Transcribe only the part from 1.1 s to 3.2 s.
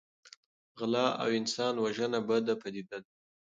او انسان وژنه بده پدیده ده.